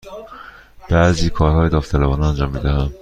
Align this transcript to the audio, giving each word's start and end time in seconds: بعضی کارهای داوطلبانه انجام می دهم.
بعضی 0.89 1.29
کارهای 1.29 1.69
داوطلبانه 1.69 2.27
انجام 2.27 2.49
می 2.51 2.59
دهم. 2.59 2.93